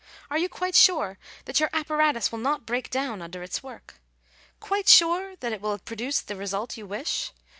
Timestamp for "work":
3.61-3.99